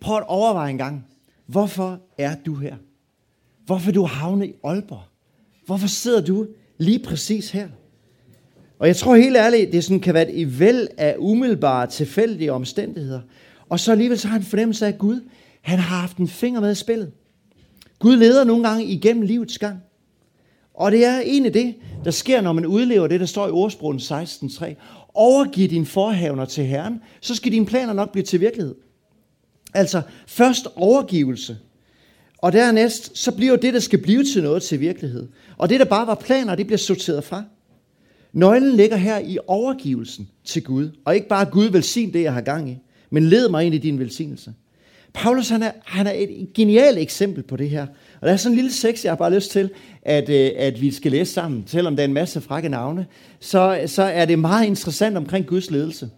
[0.00, 1.06] Prøv at overveje en gang,
[1.46, 2.76] hvorfor er du her?
[3.70, 5.02] Hvorfor du havnet i Aalborg?
[5.66, 6.46] Hvorfor sidder du
[6.78, 7.68] lige præcis her?
[8.78, 13.20] Og jeg tror helt ærligt, det sådan kan være et væld af umiddelbare, tilfældige omstændigheder.
[13.68, 15.20] Og så alligevel så har han fornemmelse af, at Gud,
[15.60, 17.12] han har haft en finger med i spillet.
[17.98, 19.78] Gud leder nogle gange igennem livets gang.
[20.74, 23.98] Og det er egentlig det, der sker, når man udlever det, der står i ordsprogen
[23.98, 24.74] 16.3.
[25.14, 28.74] Overgiv dine forhavner til Herren, så skal dine planer nok blive til virkelighed.
[29.74, 31.58] Altså først overgivelse,
[32.42, 35.28] og dernæst så bliver det, der skal blive til noget til virkelighed.
[35.58, 37.44] Og det, der bare var planer, det bliver sorteret fra.
[38.32, 40.90] Nøglen ligger her i overgivelsen til Gud.
[41.04, 42.78] Og ikke bare Gud velsign det, jeg har gang i,
[43.10, 44.52] men led mig ind i din velsignelse.
[45.14, 47.86] Paulus han er, han er et genialt eksempel på det her.
[48.20, 49.70] Og der er sådan en lille seks, jeg har bare lyst til,
[50.02, 51.64] at, øh, at vi skal læse sammen.
[51.66, 53.06] Selvom der er en masse frække navne,
[53.40, 56.10] så, så er det meget interessant omkring Guds ledelse.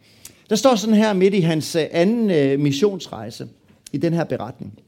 [0.51, 3.49] Der står sådan her midt i hans øh, anden øh, missionsrejse,
[3.93, 4.79] i den her beretning.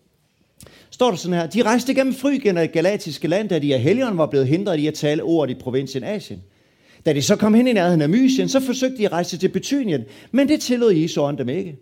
[0.95, 4.19] Står der sådan her, de rejste gennem Frygien og galatiske land, da de af helgen
[4.19, 6.43] var blevet hindret i at tale ordet i provinsen Asien.
[7.07, 9.49] Da de så kom hen i nærheden af Mysien, så forsøgte de at rejse til
[9.49, 11.77] Betynien, men det tillod Jesu ånd dem ikke.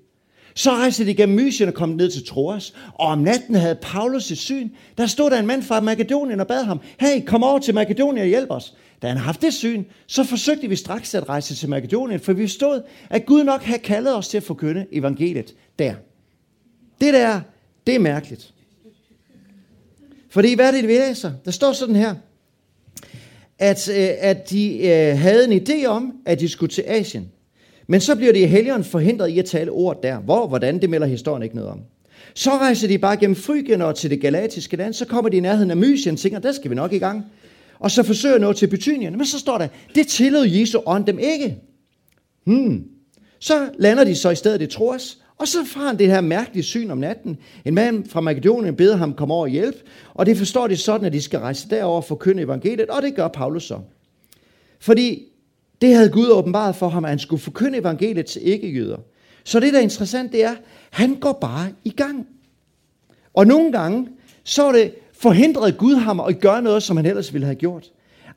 [0.54, 2.74] Så rejste de gennem Mysien og kom ned til Troas.
[2.94, 4.68] Og om natten havde Paulus et syn.
[4.98, 8.22] Der stod der en mand fra Makedonien og bad ham, hey, kom over til Makedonien
[8.22, 8.74] og hjælp os.
[9.02, 12.48] Da han havde det syn, så forsøgte vi straks at rejse til Makedonien, for vi
[12.48, 15.94] stod, at Gud nok havde kaldet os til at forkynde evangeliet der.
[17.00, 17.40] Det der,
[17.86, 18.52] det er mærkeligt.
[20.32, 21.32] Fordi hvad er det, vi læser?
[21.44, 22.14] Der står sådan her,
[23.58, 27.30] at, øh, at de øh, havde en idé om, at de skulle til Asien.
[27.86, 30.18] Men så bliver de i helgen forhindret i at tale ord der.
[30.18, 31.80] Hvor, hvordan, det melder historien ikke noget om.
[32.34, 34.94] Så rejser de bare gennem Frygien og til det galatiske land.
[34.94, 37.24] Så kommer de i nærheden af Mysien og tænker, der skal vi nok i gang.
[37.78, 39.16] Og så forsøger noget til Bethynien.
[39.16, 41.56] Men så står der, det tillod Jesu ånd dem ikke.
[42.44, 42.84] Hmm.
[43.38, 46.62] Så lander de så i stedet i Troas, og så får han det her mærkelige
[46.62, 47.38] syn om natten.
[47.64, 49.78] En mand fra Makedonien beder ham komme over og hjælpe,
[50.14, 53.02] og det forstår de sådan, at de skal rejse derover for at forkynde evangeliet, og
[53.02, 53.78] det gør Paulus så.
[54.80, 55.22] Fordi
[55.82, 58.98] det havde Gud åbenbart for ham, at han skulle forkynde evangeliet til ikke-jøder.
[59.44, 60.54] Så det, der er interessant, det er,
[60.90, 62.26] han går bare i gang.
[63.34, 64.08] Og nogle gange,
[64.44, 67.90] så er det forhindret Gud ham at gøre noget, som han ellers ville have gjort.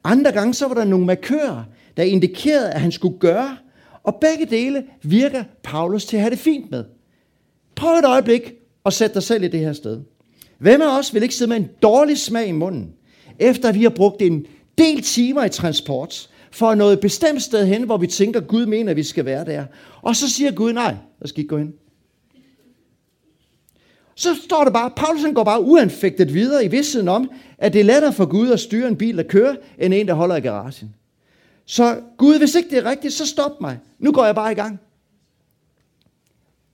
[0.04, 1.64] Andre gange, så var der nogle markører,
[1.98, 3.58] der indikerede, at han skulle gøre,
[4.06, 6.84] og begge dele virker Paulus til at have det fint med.
[7.76, 8.54] Prøv et øjeblik
[8.86, 10.02] at sætte dig selv i det her sted.
[10.58, 12.94] Hvem af os vil ikke sidde med en dårlig smag i munden,
[13.40, 14.46] efter vi har brugt en
[14.78, 18.66] del timer i transport, for at nå et bestemt sted hen, hvor vi tænker, Gud
[18.66, 19.66] mener, at vi skal være der.
[20.02, 21.74] Og så siger Gud, nej, der skal ikke gå hen.
[24.16, 27.86] Så står det bare, Paulus går bare uanfægtet videre i vidstheden om, at det er
[27.86, 30.96] lettere for Gud at styre en bil, der kører, end en, der holder i garagen.
[31.66, 33.80] Så Gud, hvis ikke det er rigtigt, så stop mig.
[34.00, 34.80] Nu går jeg bare i gang.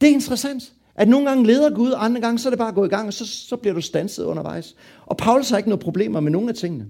[0.01, 2.75] Det er interessant, at nogle gange leder Gud, andre gange så er det bare at
[2.75, 4.75] gå i gang, og så, så bliver du stanset undervejs.
[5.05, 6.87] Og Paulus har ikke noget problemer med nogen af tingene.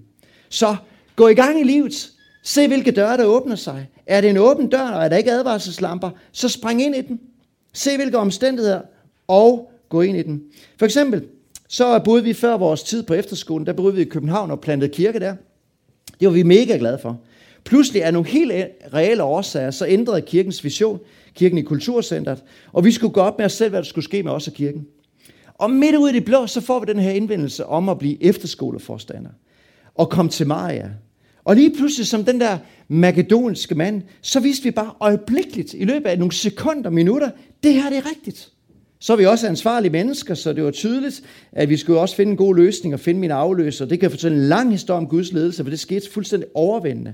[0.49, 0.75] Så
[1.15, 2.11] gå i gang i livet.
[2.43, 3.87] Se, hvilke døre, der åbner sig.
[4.05, 7.19] Er det en åben dør, og er der ikke advarselslamper, så spring ind i den.
[7.73, 8.81] Se, hvilke omstændigheder,
[9.27, 10.41] og gå ind i den.
[10.77, 11.25] For eksempel,
[11.67, 14.93] så boede vi før vores tid på efterskolen, der boede vi i København og plantede
[14.93, 15.35] kirke der.
[16.19, 17.19] Det var vi mega glade for.
[17.63, 20.99] Pludselig er nogle helt e- reelle årsager, så ændrede kirkens vision,
[21.35, 22.43] kirken i kulturcentret,
[22.73, 24.53] og vi skulle gå op med os selv, hvad der skulle ske med os og
[24.53, 24.87] kirken.
[25.53, 28.23] Og midt ud i det blå, så får vi den her indvendelse om at blive
[28.23, 29.29] efterskoleforstander
[29.95, 30.89] og komme til Maria.
[31.43, 36.09] Og lige pludselig, som den der makedonske mand, så vidste vi bare øjeblikkeligt, i løbet
[36.09, 37.29] af nogle sekunder, minutter,
[37.63, 38.51] det her det er rigtigt.
[38.99, 42.31] Så er vi også ansvarlige mennesker, så det var tydeligt, at vi skulle også finde
[42.31, 43.85] en god løsning og finde min afløser.
[43.85, 47.13] Det kan jeg fortælle en lang historie om Guds ledelse, for det skete fuldstændig overvældende.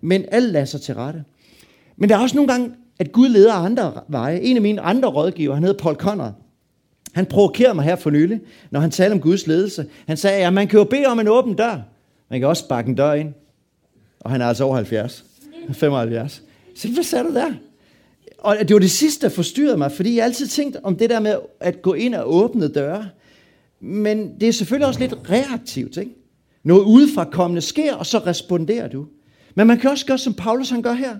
[0.00, 1.24] Men alt lader sig til rette.
[1.96, 4.40] Men der er også nogle gange, at Gud leder andre veje.
[4.40, 6.32] En af mine andre rådgiver, han hedder Paul Conrad.
[7.12, 9.86] Han provokerede mig her for nylig, når han talte om Guds ledelse.
[10.06, 11.80] Han sagde, at man kan jo bede om en åben dør.
[12.30, 13.34] Man kan også sparke en dør ind.
[14.20, 15.24] Og han er altså over 70.
[15.72, 16.42] 75.
[16.76, 17.52] Så hvad sagde du der?
[18.38, 21.20] Og det var det sidste, der forstyrrede mig, fordi jeg altid tænkt om det der
[21.20, 23.08] med at gå ind og åbne døre.
[23.80, 26.10] Men det er selvfølgelig også lidt reaktivt, ikke?
[26.62, 29.06] Noget udefra kommende sker, og så responderer du.
[29.54, 31.16] Men man kan også gøre, som Paulus han gør her.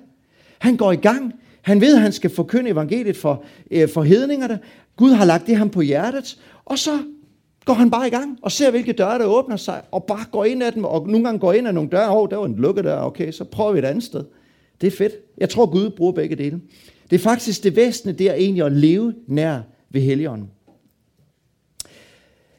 [0.59, 1.35] Han går i gang.
[1.63, 4.59] Han ved, at han skal forkynde evangeliet for, øh, for hedningerne.
[4.97, 6.39] Gud har lagt det ham på hjertet.
[6.65, 6.99] Og så
[7.65, 10.45] går han bare i gang og ser, hvilke døre, der åbner sig, og bare går
[10.45, 12.47] ind ad dem, og nogle gange går ind ad nogle døre, åh, oh, der var
[12.47, 14.25] en lukket dør, okay, så prøver vi et andet sted.
[14.81, 15.13] Det er fedt.
[15.39, 16.61] Jeg tror, Gud bruger begge dele.
[17.11, 19.61] Det er faktisk det væsentlige, det er egentlig at leve nær
[19.91, 20.51] ved Helligånden.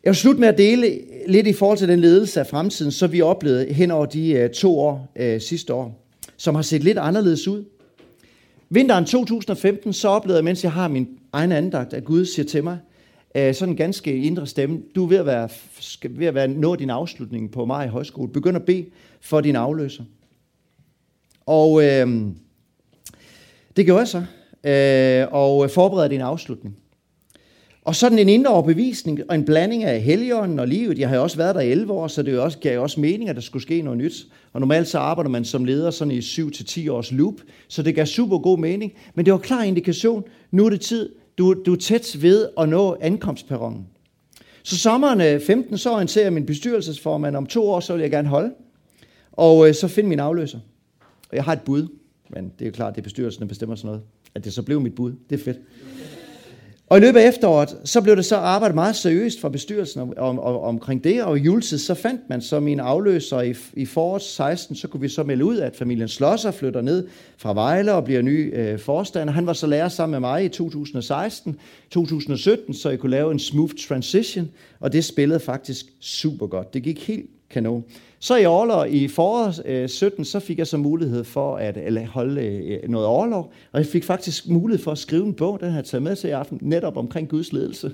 [0.03, 3.07] Jeg vil slutte med at dele lidt i forhold til den ledelse af fremtiden, så
[3.07, 6.05] vi oplevede hen over de øh, to år øh, sidste år,
[6.37, 7.65] som har set lidt anderledes ud.
[8.69, 12.63] Vinteren 2015, så oplevede jeg, mens jeg har min egen andagt, at Gud siger til
[12.63, 12.77] mig,
[13.35, 15.49] øh, sådan en ganske indre stemme, du er ved at være,
[16.09, 18.31] ved at være nå din afslutning på mig i højskole.
[18.31, 18.85] Begynd at bede
[19.21, 20.03] for din afløser.
[21.45, 22.07] Og øh,
[23.75, 24.23] det gjorde jeg så,
[24.63, 26.77] øh, og forberedte din afslutning.
[27.83, 30.99] Og sådan en indre overbevisning og en blanding af helligånden og livet.
[30.99, 33.29] Jeg har jo også været der i 11 år, så det også, gav også mening,
[33.29, 34.27] at der skulle ske noget nyt.
[34.53, 37.33] Og normalt så arbejder man som leder sådan i 7-10 års loop,
[37.67, 38.93] så det gav super god mening.
[39.15, 42.69] Men det var klar indikation, nu er det tid, du, du er tæt ved at
[42.69, 43.87] nå ankomstperronen.
[44.63, 48.27] Så sommeren øh, 15, så orienterer min bestyrelsesformand, om to år, så vil jeg gerne
[48.27, 48.51] holde.
[49.31, 50.59] Og øh, så finde min afløser.
[51.29, 51.87] Og jeg har et bud,
[52.29, 54.01] men det er jo klart, det er bestyrelsen, der bestemmer sådan noget.
[54.35, 55.57] At det så blev mit bud, det er fedt.
[56.89, 60.13] Og i løbet af efteråret, så blev det så arbejdet meget seriøst fra bestyrelsen om,
[60.17, 63.85] om, om, omkring det, og i juletid, så fandt man så min afløser i, i
[63.85, 67.93] foråret 16, så kunne vi så melde ud, at familien Slosser flytter ned fra Vejle
[67.93, 69.33] og bliver ny øh, forstander.
[69.33, 71.59] Han var så lærer sammen med mig i 2016,
[71.91, 74.49] 2017, så jeg kunne lave en smooth transition,
[74.79, 76.73] og det spillede faktisk super godt.
[76.73, 77.83] Det gik helt Kanon.
[78.19, 82.07] Så i overlov i foråret øh, 17, så fik jeg så mulighed for at eller
[82.07, 85.69] holde øh, noget overlov, og jeg fik faktisk mulighed for at skrive en bog, den
[85.69, 87.91] har jeg taget med til i aften, netop omkring Guds ledelse.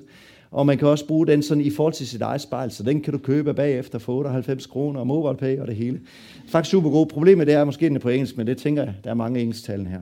[0.52, 3.02] Og man kan også bruge den sådan i forhold til sit eget spejl, så den
[3.02, 6.02] kan du købe bagefter for 98 kroner og mobile pay og det hele.
[6.48, 7.06] Faktisk super god.
[7.06, 9.40] Problemet det er måske den er på engelsk, men det tænker jeg, der er mange
[9.40, 10.02] engelsktalende her.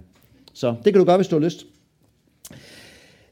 [0.53, 1.65] Så det kan du gøre, hvis du har lyst.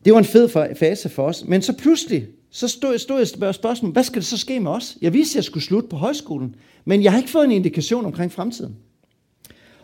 [0.05, 1.45] Det var en fed fase for os.
[1.45, 4.71] Men så pludselig, så stod, stod jeg og spørgsmålet, hvad skal det så ske med
[4.71, 4.97] os?
[5.01, 8.05] Jeg vidste, at jeg skulle slutte på højskolen, men jeg har ikke fået en indikation
[8.05, 8.75] omkring fremtiden.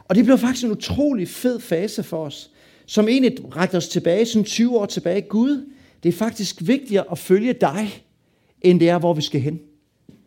[0.07, 2.49] Og det blev faktisk en utrolig fed fase for os,
[2.85, 5.21] som egentlig rakte os tilbage, sådan 20 år tilbage.
[5.21, 5.69] Gud,
[6.03, 8.03] det er faktisk vigtigere at følge dig,
[8.61, 9.59] end det er, hvor vi skal hen.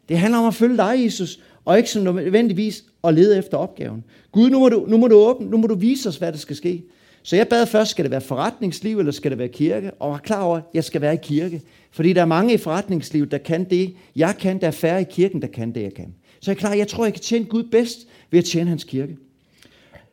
[0.09, 4.05] Det handler om at følge dig, Jesus, og ikke så nødvendigvis at lede efter opgaven.
[4.33, 6.39] Gud, nu må, du, nu må du åbne, nu må du vise os, hvad der
[6.39, 6.85] skal ske.
[7.23, 9.91] Så jeg bad først, skal det være forretningsliv, eller skal det være kirke?
[9.91, 11.63] Og var klar over, at jeg skal være i kirke.
[11.91, 14.61] Fordi der er mange i forretningslivet, der kan det, jeg kan.
[14.61, 16.15] Der er færre i kirken, der kan det, jeg kan.
[16.41, 17.99] Så jeg er klar, jeg tror, jeg kan tjene Gud bedst
[18.31, 19.17] ved at tjene hans kirke.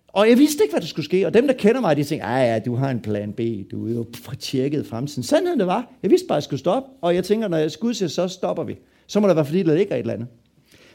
[0.08, 1.26] Og jeg vidste ikke, hvad der skulle ske.
[1.26, 3.40] Og dem, der kender mig, de tænkte, ja, ja, du har en plan B.
[3.72, 4.06] Du er jo
[4.40, 5.24] tjekket fremtiden.
[5.24, 6.90] Sandheden det var, jeg vidste bare, at jeg skulle stoppe.
[7.02, 8.78] Og jeg tænker, når jeg skulle siger, så stopper vi.
[9.08, 10.28] Så må det være, fordi der ligger et eller andet.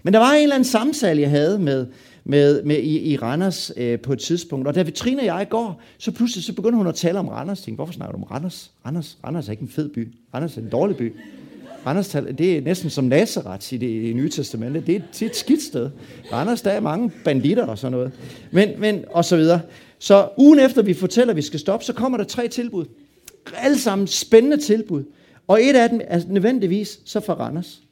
[0.03, 1.87] Men der var en eller anden samtale, jeg havde med,
[2.25, 4.69] med, med i, i Randers øh, på et tidspunkt.
[4.69, 7.59] Og da Vitrine og jeg går, så pludselig så begynder hun at tale om Randers.
[7.59, 8.71] Jeg tænkte, hvorfor snakker du om Randers?
[8.87, 9.19] Randers?
[9.25, 10.09] Randers er ikke en fed by.
[10.35, 11.13] Randers er en dårlig by.
[11.87, 12.09] Randers,
[12.39, 14.81] det er næsten som Nazareth i det, i nye testamente.
[14.81, 15.91] Det er, det er et skidt sted.
[16.33, 18.13] Randers, der er mange banditter og sådan noget.
[18.51, 19.61] Men, men, og så videre.
[19.99, 22.85] Så ugen efter vi fortæller, at vi skal stoppe, så kommer der tre tilbud.
[23.57, 25.05] Alle sammen spændende tilbud.
[25.49, 27.83] Og et af dem er nødvendigvis så fra Randers.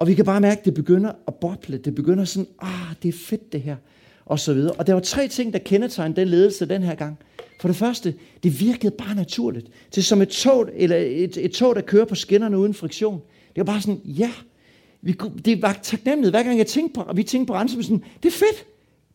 [0.00, 1.78] Og vi kan bare mærke, at det begynder at boble.
[1.78, 3.76] Det begynder sådan, ah, det er fedt det her.
[4.26, 4.72] Og så videre.
[4.72, 7.18] Og der var tre ting, der kendetegnede den ledelse den her gang.
[7.60, 9.66] For det første, det virkede bare naturligt.
[9.90, 13.20] Det er som et tog, eller et, et tog, der kører på skinnerne uden friktion.
[13.48, 14.30] Det var bare sådan, ja,
[15.02, 16.32] vi, det var taknemmeligt.
[16.32, 18.66] Hver gang jeg tænkte på, og vi tænkte på Randers, sådan, det er fedt,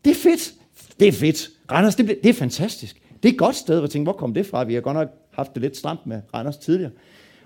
[0.04, 0.54] det er fedt,
[1.00, 1.50] det er fedt.
[1.72, 3.02] Randers, det, det er fantastisk.
[3.22, 4.64] Det er et godt sted, hvor jeg tænkte, hvor kom det fra?
[4.64, 6.90] Vi har godt nok haft det lidt stramt med Randers tidligere.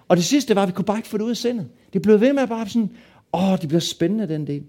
[0.08, 1.66] Og det sidste var, at vi kunne bare ikke få det ud af sindet.
[1.92, 2.90] Det blev ved med at bare sådan,
[3.32, 4.62] åh, det bliver spændende den del.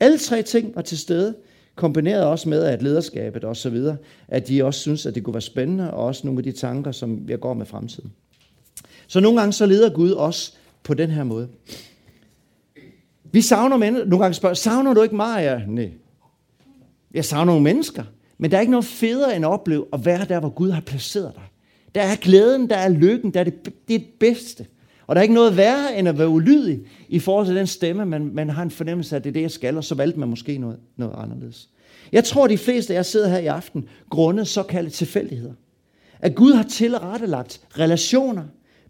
[0.00, 1.34] Alle tre ting var til stede,
[1.74, 3.96] kombineret også med, at lederskabet og så videre,
[4.28, 6.92] at de også synes, at det kunne være spændende, og også nogle af de tanker,
[6.92, 8.12] som jeg går med fremtiden.
[9.06, 11.48] Så nogle gange så leder Gud os på den her måde.
[13.32, 14.06] Vi savner mennesker.
[14.06, 15.42] Nogle gange spørger, savner du ikke mig?
[15.42, 15.90] Ja, nej.
[17.14, 18.04] Jeg savner nogle mennesker.
[18.38, 20.80] Men der er ikke noget federe end at opleve at være der, hvor Gud har
[20.80, 21.42] placeret dig.
[21.94, 24.66] Der er glæden, der er lykken, der er det, det er det bedste.
[25.06, 28.04] Og der er ikke noget værre end at være ulydig i forhold til den stemme,
[28.04, 30.20] man, man har en fornemmelse af, at det er det, jeg skal, og så valgte
[30.20, 31.68] man måske noget, noget anderledes.
[32.12, 35.52] Jeg tror, at de fleste af jer sidder her i aften, grundet såkaldte tilfældigheder.
[36.20, 38.42] At Gud har tilrettelagt relationer,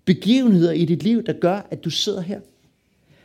[0.05, 2.41] begivenheder i dit liv, der gør, at du sidder her.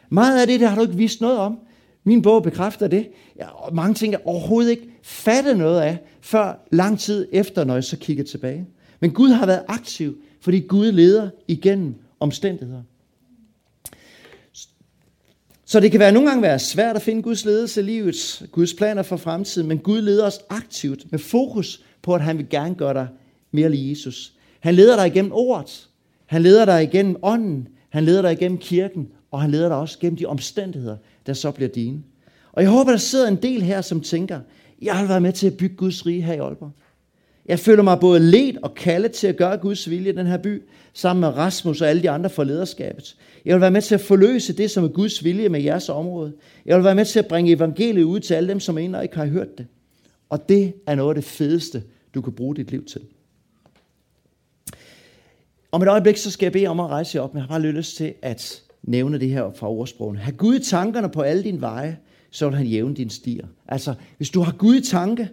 [0.09, 1.59] Meget af det, der har du ikke vidst noget om.
[2.03, 3.07] Min bog bekræfter det.
[3.39, 7.73] Ja, og mange ting, jeg overhovedet ikke fatte noget af, før lang tid efter, når
[7.73, 8.67] jeg så kigger tilbage.
[8.99, 12.83] Men Gud har været aktiv, fordi Gud leder igennem omstændigheder.
[15.65, 18.73] Så det kan være nogle gange være svært at finde Guds ledelse i livet, Guds
[18.73, 22.75] planer for fremtiden, men Gud leder os aktivt med fokus på, at han vil gerne
[22.75, 23.07] gøre dig
[23.51, 24.33] mere lige Jesus.
[24.59, 25.89] Han leder dig igennem ordet,
[26.25, 29.99] han leder dig igennem ånden, han leder dig igennem kirken, og han leder dig også
[29.99, 32.03] gennem de omstændigheder, der så bliver dine.
[32.51, 34.39] Og jeg håber, der sidder en del her, som tænker,
[34.81, 36.71] jeg har været med til at bygge Guds rige her i Aalborg.
[37.49, 40.37] Jeg føler mig både let og kaldet til at gøre Guds vilje i den her
[40.37, 40.61] by,
[40.93, 43.15] sammen med Rasmus og alle de andre for lederskabet.
[43.45, 46.33] Jeg vil være med til at forløse det, som er Guds vilje med jeres område.
[46.65, 49.15] Jeg vil være med til at bringe evangeliet ud til alle dem, som endnu ikke
[49.15, 49.67] har hørt det.
[50.29, 51.83] Og det er noget af det fedeste,
[52.15, 53.01] du kan bruge dit liv til.
[55.71, 57.59] Om et øjeblik, så skal jeg bede om at rejse jer op, men jeg har
[57.59, 60.17] bare lyst til at nævne det her fra ordsprogen.
[60.17, 61.97] Har Gud i tankerne på alle dine veje,
[62.31, 63.47] så vil han jævne dine stier.
[63.67, 65.29] Altså, hvis du har Gud i tanke,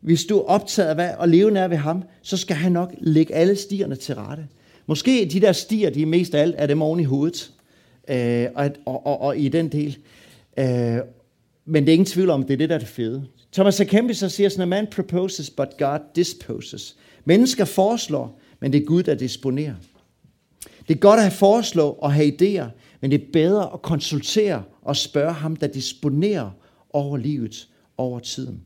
[0.00, 2.94] hvis du er optaget af hvad, at leve nær ved ham, så skal han nok
[2.98, 4.46] lægge alle stierne til rette.
[4.86, 7.52] Måske de der stier, de er mest af alt er dem oven i hovedet,
[8.08, 9.98] øh, og, og, og, og i den del.
[10.58, 10.98] Øh,
[11.64, 13.26] men det er ingen tvivl om, det er det, der er det fede.
[13.52, 13.84] Thomas A.
[13.84, 16.96] Kempis så siger sådan, at man proposes, but God disposes.
[17.24, 19.74] Mennesker foreslår, men det er Gud, der disponerer.
[20.88, 22.66] Det er godt at have foreslå og have idéer,
[23.00, 26.50] men det er bedre at konsultere og spørge ham, der disponerer
[26.90, 28.62] over livet, over tiden.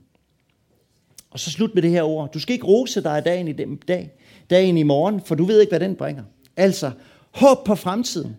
[1.31, 2.33] Og så slut med det her ord.
[2.33, 4.11] Du skal ikke rose dig dagen i den dag,
[4.51, 6.23] dagen i morgen, for du ved ikke, hvad den bringer.
[6.57, 6.91] Altså,
[7.31, 8.37] håb på fremtiden.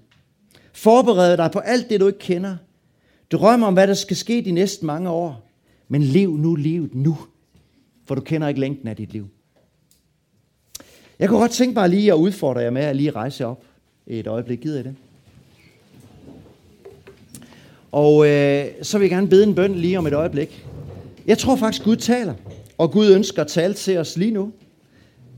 [0.74, 2.58] Forbered dig på alt det, du ikke kender.
[3.32, 5.48] Drøm om, hvad der skal ske de næste mange år.
[5.88, 7.18] Men lev nu livet nu,
[8.06, 9.28] for du kender ikke længden af dit liv.
[11.20, 13.64] Jeg kunne godt tænke mig lige at udfordre jer med at lige rejse op
[14.08, 14.60] et øjeblik.
[14.60, 14.96] Gider I det?
[17.92, 20.66] Og øh, så vil jeg gerne bede en bøn lige om et øjeblik.
[21.28, 22.34] Jeg tror faktisk, Gud taler.
[22.82, 24.52] Og Gud ønsker at tale til os lige nu.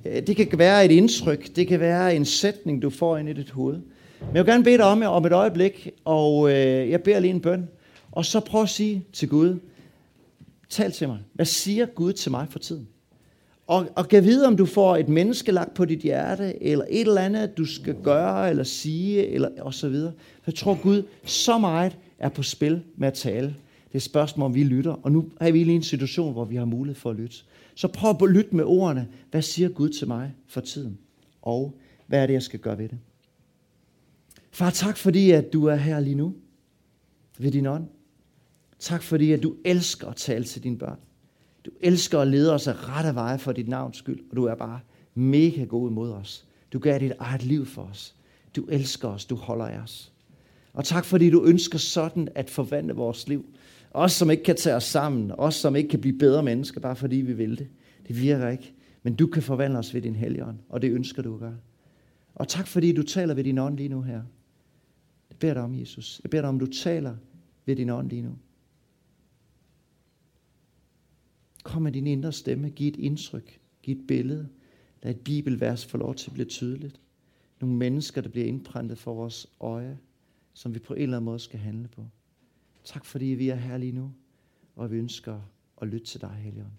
[0.05, 1.55] Øh, det kan være et indtryk.
[1.55, 3.75] Det kan være en sætning, du får ind i dit hoved.
[4.19, 5.89] Men jeg vil gerne bede dig om, om et øjeblik.
[6.05, 7.67] Og øh, jeg beder lige en bøn.
[8.11, 9.59] Og så prøv at sige til Gud.
[10.69, 11.17] Tal til mig.
[11.33, 12.87] Hvad siger Gud til mig for tiden?
[13.67, 17.07] Og, og kan vide, om du får et menneske lagt på dit hjerte, eller et
[17.07, 20.11] eller andet, du skal gøre, eller sige, eller og så videre.
[20.17, 23.55] For jeg tror, Gud så meget er på spil med at tale.
[23.93, 24.91] Det er et spørgsmål, om vi lytter.
[24.91, 27.37] Og nu er vi i en situation, hvor vi har mulighed for at lytte.
[27.75, 29.07] Så prøv at lytte med ordene.
[29.31, 30.97] Hvad siger Gud til mig for tiden?
[31.41, 32.97] Og hvad er det, jeg skal gøre ved det?
[34.51, 36.35] Far, tak fordi, at du er her lige nu
[37.39, 37.87] ved din ånd.
[38.79, 40.99] Tak fordi, at du elsker at tale til dine børn.
[41.65, 44.55] Du elsker at lede os af rette veje for dit navns skyld, og du er
[44.55, 44.79] bare
[45.15, 46.45] mega god imod os.
[46.73, 48.15] Du gav dit eget liv for os.
[48.55, 50.11] Du elsker os, du holder af os.
[50.73, 53.45] Og tak fordi du ønsker sådan at forvandle vores liv.
[53.93, 56.95] Os som ikke kan tage os sammen, os som ikke kan blive bedre mennesker, bare
[56.95, 57.67] fordi vi vil det.
[58.07, 58.73] Det virker ikke.
[59.03, 61.57] Men du kan forvandle os ved din helligånd, og det ønsker du at gøre.
[62.35, 64.21] Og tak fordi du taler ved din ånd lige nu her.
[65.29, 66.21] Jeg beder dig om, Jesus.
[66.23, 67.15] Jeg beder dig om, du taler
[67.65, 68.37] ved din ånd lige nu.
[71.63, 74.49] Kom med din indre stemme, giv et indtryk, giv et billede.
[75.03, 76.99] Lad et bibelvers få lov til at blive tydeligt.
[77.61, 79.97] Nogle mennesker, der bliver indprintet for vores øje,
[80.53, 82.05] som vi på en eller anden måde skal handle på.
[82.83, 84.13] Tak fordi vi er her lige nu,
[84.75, 85.41] og vi ønsker
[85.81, 86.73] at lytte til dig, Helligånd.